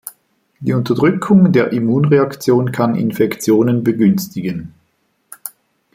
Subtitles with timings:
[0.61, 4.73] Die Unterdrückung der Immunreaktion kann Infektionen begünstigen.